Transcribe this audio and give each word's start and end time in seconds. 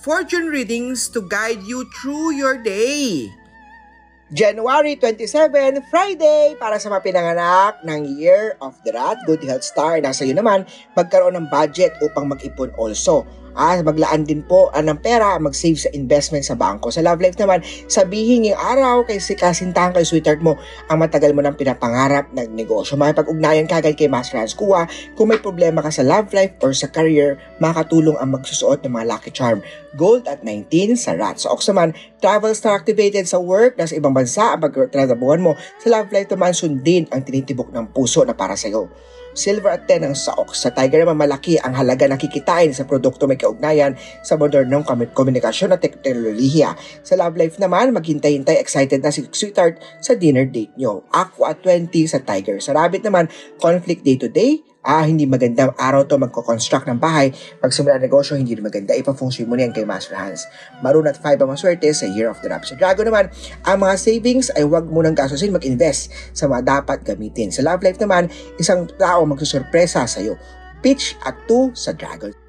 fortune 0.00 0.48
readings 0.48 1.12
to 1.12 1.20
guide 1.28 1.60
you 1.68 1.84
through 2.00 2.32
your 2.32 2.56
day. 2.56 3.28
January 4.30 4.94
27, 4.94 5.90
Friday, 5.90 6.54
para 6.54 6.78
sa 6.78 6.86
mga 6.86 7.02
pinanganak 7.02 7.82
ng 7.82 8.14
Year 8.14 8.54
of 8.62 8.78
the 8.86 8.94
Rat, 8.94 9.18
Good 9.26 9.42
Health 9.42 9.66
Star. 9.66 9.98
Nasa 9.98 10.22
iyo 10.22 10.38
naman, 10.38 10.64
magkaroon 10.94 11.34
ng 11.34 11.50
budget 11.50 11.98
upang 11.98 12.30
mag-ipon 12.30 12.70
also. 12.78 13.26
Ah, 13.58 13.78
maglaan 13.82 14.22
din 14.22 14.46
po 14.46 14.70
ah, 14.70 14.82
ng 14.82 14.98
pera, 15.02 15.34
mag-save 15.42 15.78
sa 15.78 15.90
investment 15.90 16.46
sa 16.46 16.54
bangko. 16.54 16.94
Sa 16.94 17.02
love 17.02 17.18
life 17.18 17.34
naman, 17.34 17.62
sabihin 17.90 18.46
yung 18.46 18.58
araw 18.58 19.02
kay 19.02 19.18
si 19.18 19.34
kasintahan 19.34 19.90
kay 19.90 20.06
sweetheart 20.06 20.38
mo 20.38 20.54
ang 20.86 21.02
matagal 21.02 21.34
mo 21.34 21.42
nang 21.42 21.58
pinapangarap 21.58 22.30
ng 22.30 22.54
negosyo. 22.54 22.94
Makipag-ugnayan 22.94 23.66
ka 23.66 23.82
agad 23.82 23.98
kay 23.98 24.06
Master 24.06 24.38
Hans 24.38 24.54
Kua. 24.54 24.86
Kung 25.18 25.34
may 25.34 25.42
problema 25.42 25.82
ka 25.82 25.90
sa 25.90 26.06
love 26.06 26.30
life 26.30 26.54
or 26.62 26.70
sa 26.70 26.86
career, 26.86 27.38
makatulong 27.58 28.14
ang 28.22 28.30
magsusuot 28.34 28.86
ng 28.86 28.92
mga 28.94 29.06
lucky 29.10 29.30
charm. 29.34 29.58
Gold 29.98 30.30
at 30.30 30.46
19 30.46 30.94
sa 30.94 31.18
rat. 31.18 31.42
Sa 31.42 31.50
Ox 31.50 31.66
travel 32.20 32.52
star 32.54 32.78
activated 32.78 33.26
sa 33.26 33.42
work, 33.42 33.74
nasa 33.74 33.98
ibang 33.98 34.14
bansa 34.14 34.54
ang 34.54 34.62
pagtratrabuhan 34.62 35.42
mo. 35.42 35.58
Sa 35.82 35.90
love 35.90 36.12
life 36.14 36.30
naman, 36.30 36.54
sundin 36.54 37.10
ang 37.10 37.26
tinitibok 37.26 37.74
ng 37.74 37.90
puso 37.90 38.22
na 38.22 38.36
para 38.36 38.54
sa 38.54 38.70
iyo 38.70 38.92
silver 39.34 39.70
at 39.72 39.86
10 39.86 40.10
ang 40.10 40.16
saok. 40.16 40.52
Sa 40.54 40.70
Tiger 40.74 41.04
naman 41.04 41.26
malaki 41.26 41.58
ang 41.60 41.74
halaga 41.76 42.06
na 42.06 42.18
kikitain 42.18 42.74
sa 42.74 42.86
produkto 42.86 43.26
may 43.26 43.38
kaugnayan 43.38 43.94
sa 44.22 44.36
modernong 44.36 44.86
komunikasyon 45.12 45.74
at 45.76 45.80
teknolohiya. 45.82 46.74
Sa 47.02 47.18
love 47.18 47.36
life 47.38 47.56
naman, 47.58 47.94
maghintay-hintay 47.94 48.58
excited 48.58 49.02
na 49.02 49.14
si 49.14 49.26
sweetheart 49.30 49.78
sa 50.02 50.16
dinner 50.16 50.46
date 50.46 50.74
nyo. 50.76 51.06
Aqua 51.14 51.54
at 51.54 51.62
20 51.62 51.90
sa 52.06 52.18
Tiger. 52.22 52.58
Sa 52.62 52.74
Rabbit 52.76 53.06
naman, 53.06 53.26
conflict 53.58 54.02
day 54.06 54.16
to 54.18 54.30
day, 54.30 54.62
ah, 54.84 55.04
hindi 55.04 55.28
magandang 55.28 55.76
araw 55.76 56.08
to 56.08 56.16
magko-construct 56.16 56.88
ng 56.88 56.98
bahay. 57.00 57.32
Pag 57.60 57.72
simula 57.72 58.00
negosyo, 58.00 58.36
hindi 58.36 58.56
na 58.56 58.64
maganda. 58.64 58.96
Ipa-function 58.96 59.44
mo 59.44 59.56
niyan 59.56 59.76
kay 59.76 59.84
Master 59.84 60.16
Hans. 60.16 60.48
Maroon 60.80 61.08
at 61.08 61.20
5 61.20 61.36
ang 61.44 61.50
maswerte 61.52 61.88
sa 61.92 62.08
Year 62.08 62.32
of 62.32 62.40
the 62.40 62.48
Rap. 62.48 62.64
Sa 62.64 62.76
Dragon 62.76 63.04
naman, 63.04 63.28
ang 63.68 63.78
mga 63.80 63.94
savings 64.00 64.48
ay 64.56 64.64
huwag 64.64 64.88
mo 64.88 65.04
nang 65.04 65.16
gastusin 65.16 65.52
mag-invest 65.52 66.32
sa 66.32 66.48
mga 66.48 66.80
dapat 66.80 67.04
gamitin. 67.04 67.52
Sa 67.52 67.60
Love 67.60 67.84
Life 67.84 68.00
naman, 68.00 68.32
isang 68.56 68.88
tao 68.96 69.24
magsusurpresa 69.28 70.08
sa 70.08 70.18
iyo. 70.20 70.40
Pitch 70.80 71.12
at 71.28 71.36
2 71.44 71.76
sa 71.76 71.92
Dragon. 71.92 72.39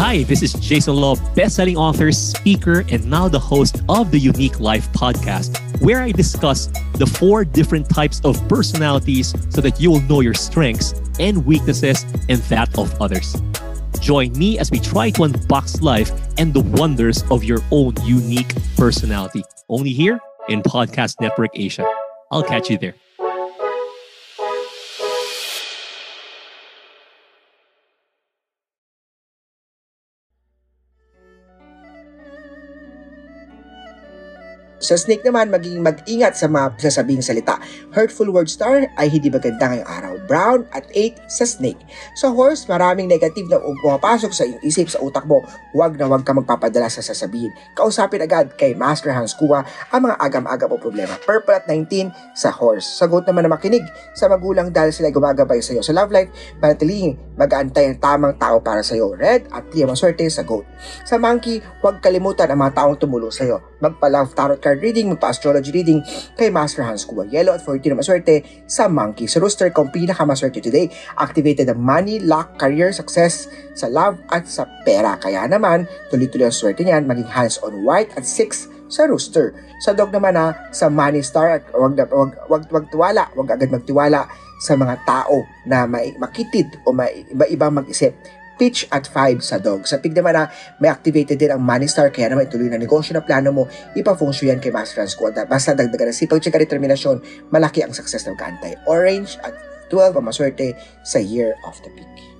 Hi, 0.00 0.22
this 0.22 0.42
is 0.42 0.54
Jason 0.54 0.96
Law, 0.96 1.16
best-selling 1.34 1.76
author, 1.76 2.10
speaker, 2.12 2.82
and 2.88 3.04
now 3.04 3.28
the 3.28 3.38
host 3.38 3.82
of 3.90 4.10
the 4.10 4.18
Unique 4.18 4.58
Life 4.58 4.90
podcast, 4.92 5.60
where 5.82 6.00
I 6.00 6.10
discuss 6.10 6.68
the 6.94 7.06
four 7.06 7.44
different 7.44 7.90
types 7.90 8.22
of 8.24 8.36
personalities 8.48 9.34
so 9.50 9.60
that 9.60 9.78
you 9.78 9.90
will 9.90 10.00
know 10.02 10.20
your 10.20 10.32
strengths 10.32 10.94
and 11.20 11.44
weaknesses 11.44 12.04
and 12.30 12.40
that 12.48 12.78
of 12.78 12.98
others. 13.02 13.36
Join 14.00 14.32
me 14.32 14.58
as 14.58 14.70
we 14.70 14.80
try 14.80 15.10
to 15.10 15.20
unbox 15.20 15.82
life 15.82 16.10
and 16.38 16.54
the 16.54 16.60
wonders 16.60 17.22
of 17.30 17.44
your 17.44 17.60
own 17.70 17.94
unique 18.04 18.54
personality. 18.78 19.44
Only 19.68 19.92
here 19.92 20.18
in 20.48 20.62
Podcast 20.62 21.20
Network 21.20 21.50
Asia. 21.52 21.86
I'll 22.30 22.42
catch 22.42 22.70
you 22.70 22.78
there. 22.78 22.94
Sa 34.80 34.96
snake 34.96 35.20
naman, 35.20 35.52
maging 35.52 35.84
mag-ingat 35.84 36.40
sa 36.40 36.48
mga 36.48 36.80
sasabing 36.80 37.20
salita. 37.20 37.60
Hurtful 37.92 38.32
word 38.32 38.48
star 38.48 38.88
ay 38.96 39.12
hindi 39.12 39.28
maganda 39.28 39.68
ngayong 39.68 39.90
araw. 39.92 40.12
Brown 40.24 40.60
at 40.72 40.88
8 40.96 41.20
sa 41.28 41.44
snake. 41.44 41.76
Sa 42.16 42.32
horse, 42.32 42.64
maraming 42.64 43.04
negative 43.04 43.44
na 43.52 43.60
pumapasok 43.60 44.32
sa 44.32 44.48
iyong 44.48 44.64
isip 44.64 44.88
sa 44.88 44.96
utak 45.04 45.28
mo. 45.28 45.44
Huwag 45.76 46.00
na 46.00 46.08
huwag 46.08 46.24
ka 46.24 46.32
magpapadala 46.32 46.88
sa 46.88 47.04
sasabihin. 47.04 47.52
Kausapin 47.76 48.24
agad 48.24 48.56
kay 48.56 48.72
Master 48.72 49.12
Hans 49.12 49.36
Kua 49.36 49.60
ang 49.92 50.00
mga 50.00 50.16
agam-agam 50.16 50.72
o 50.72 50.80
problema. 50.80 51.12
Purple 51.28 51.60
at 51.60 51.68
19 51.68 52.08
sa 52.32 52.48
horse. 52.48 52.88
Sagot 52.88 53.28
naman 53.28 53.44
na 53.44 53.52
makinig 53.52 53.84
sa 54.16 54.32
magulang 54.32 54.72
dahil 54.72 54.96
sila 54.96 55.12
gumagabay 55.12 55.60
sa 55.60 55.76
iyo. 55.76 55.84
Sa 55.84 55.92
love 55.92 56.08
life, 56.08 56.32
manatiling 56.56 57.20
mag-aantay 57.36 57.92
ang 57.92 58.00
tamang 58.00 58.34
tao 58.40 58.64
para 58.64 58.80
sa 58.80 58.96
iyo. 58.96 59.12
Red 59.12 59.52
at 59.52 59.68
3 59.68 59.84
maswerte 59.84 60.24
sa 60.32 60.40
goat. 60.40 60.64
Sa 61.04 61.20
monkey, 61.20 61.60
huwag 61.84 62.00
kalimutan 62.00 62.48
ang 62.48 62.64
mga 62.64 62.80
taong 62.80 62.96
tumulong 62.96 63.28
sa 63.28 63.44
iyo. 63.44 63.69
Magpa-love 63.80 64.36
tarot 64.36 64.60
card 64.60 64.84
reading, 64.84 65.08
magpa-astrology 65.16 65.72
reading 65.72 66.04
kay 66.36 66.52
Master 66.52 66.84
Hans 66.84 67.08
Kuwa. 67.08 67.24
Yellow 67.24 67.56
at 67.56 67.64
14 67.64 67.96
na 67.96 67.98
maswerte 67.98 68.44
sa 68.68 68.92
Monkey. 68.92 69.24
Sa 69.24 69.40
Rooster, 69.40 69.72
kung 69.72 69.88
pinakamaswerte 69.88 70.60
today, 70.60 70.92
activated 71.16 71.72
ang 71.72 71.80
money, 71.80 72.20
luck, 72.20 72.60
career, 72.60 72.92
success 72.92 73.48
sa 73.72 73.88
love 73.88 74.20
at 74.28 74.44
sa 74.44 74.68
pera. 74.84 75.16
Kaya 75.16 75.48
naman, 75.48 75.88
tuloy-tuloy 76.12 76.52
ang 76.52 76.56
swerte 76.56 76.84
niyan, 76.84 77.08
maging 77.08 77.32
hands 77.32 77.56
on 77.64 77.80
white 77.80 78.12
at 78.20 78.28
6 78.28 78.68
sa 78.92 79.08
rooster. 79.08 79.56
Sa 79.80 79.96
dog 79.96 80.12
naman 80.12 80.36
ha, 80.36 80.68
sa 80.74 80.92
money 80.92 81.24
star 81.24 81.56
at 81.56 81.64
wag, 81.72 81.96
wag, 81.96 82.32
wag, 82.52 82.64
wag 82.68 82.86
tiwala, 82.92 83.32
wag 83.32 83.48
agad 83.48 83.72
magtiwala 83.72 84.28
sa 84.60 84.76
mga 84.76 85.00
tao 85.08 85.40
na 85.64 85.88
makitid 86.20 86.68
o 86.84 86.92
iba-ibang 87.32 87.80
mag-isip 87.80 88.12
pitch 88.60 88.84
at 88.92 89.08
5 89.08 89.40
sa 89.40 89.56
dog. 89.56 89.88
Sa 89.88 89.96
pig 89.96 90.12
naman 90.12 90.36
na 90.36 90.52
may 90.76 90.92
activated 90.92 91.40
din 91.40 91.48
ang 91.48 91.64
money 91.64 91.88
star 91.88 92.12
kaya 92.12 92.28
naman 92.28 92.44
ituloy 92.44 92.68
na 92.68 92.76
negosyo 92.76 93.16
na 93.16 93.24
plano 93.24 93.48
mo, 93.56 93.64
ipa-function 93.96 94.52
yan 94.52 94.60
kay 94.60 94.68
Master 94.68 95.08
Squad. 95.08 95.32
Basta 95.48 95.72
dagdagan 95.72 96.12
ng 96.12 96.18
sipag 96.20 96.44
tsaka 96.44 96.60
determinasyon, 96.60 97.48
malaki 97.48 97.80
ang 97.80 97.96
success 97.96 98.28
ng 98.28 98.36
kantay. 98.36 98.76
Orange 98.84 99.40
at 99.40 99.56
12 99.88 100.20
ang 100.20 100.26
maswerte 100.28 100.76
sa 101.00 101.16
Year 101.16 101.56
of 101.64 101.80
the 101.80 101.90
Pig. 101.96 102.39